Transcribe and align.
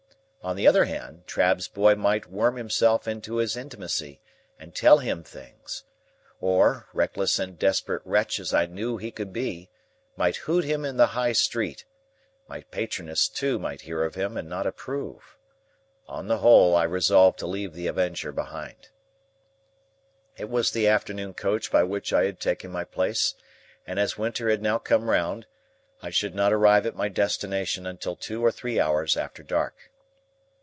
On 0.43 0.55
the 0.55 0.65
other 0.65 0.85
hand, 0.85 1.27
Trabb's 1.27 1.67
boy 1.67 1.93
might 1.93 2.25
worm 2.31 2.55
himself 2.55 3.07
into 3.07 3.35
his 3.35 3.55
intimacy 3.55 4.21
and 4.59 4.73
tell 4.73 4.97
him 4.97 5.21
things; 5.23 5.83
or, 6.39 6.87
reckless 6.93 7.37
and 7.37 7.59
desperate 7.59 8.01
wretch 8.05 8.39
as 8.39 8.51
I 8.51 8.65
knew 8.65 8.97
he 8.97 9.11
could 9.11 9.31
be, 9.31 9.69
might 10.17 10.37
hoot 10.37 10.63
him 10.65 10.83
in 10.83 10.97
the 10.97 11.13
High 11.13 11.33
Street. 11.33 11.85
My 12.47 12.61
patroness, 12.61 13.27
too, 13.29 13.59
might 13.59 13.81
hear 13.81 14.03
of 14.03 14.15
him, 14.15 14.35
and 14.35 14.49
not 14.49 14.65
approve. 14.65 15.37
On 16.07 16.27
the 16.27 16.39
whole, 16.39 16.75
I 16.75 16.85
resolved 16.85 17.37
to 17.37 17.45
leave 17.47 17.73
the 17.75 17.85
Avenger 17.85 18.31
behind. 18.31 18.89
It 20.37 20.49
was 20.49 20.71
the 20.71 20.87
afternoon 20.87 21.35
coach 21.35 21.71
by 21.71 21.83
which 21.83 22.11
I 22.11 22.23
had 22.25 22.39
taken 22.39 22.71
my 22.71 22.83
place, 22.83 23.35
and, 23.85 23.99
as 23.99 24.17
winter 24.17 24.49
had 24.49 24.63
now 24.63 24.79
come 24.79 25.07
round, 25.07 25.45
I 26.01 26.09
should 26.09 26.33
not 26.33 26.51
arrive 26.51 26.87
at 26.87 26.95
my 26.95 27.09
destination 27.09 27.85
until 27.85 28.15
two 28.15 28.43
or 28.43 28.51
three 28.51 28.79
hours 28.79 29.15
after 29.15 29.43
dark. 29.43 29.75